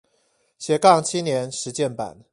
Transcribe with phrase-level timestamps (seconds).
[0.57, 2.23] 斜槓青年實踐版